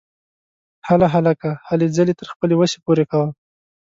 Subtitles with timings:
[0.87, 1.49] هله هلکه!
[1.67, 3.29] هلې ځلې تر خپلې وسې پوره کوه!